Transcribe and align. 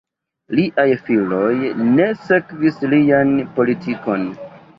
Liaj 0.59 0.85
filoj 1.09 1.51
ne 1.99 2.07
sekvis 2.31 2.81
lian 2.95 3.37
politikon. 3.61 4.27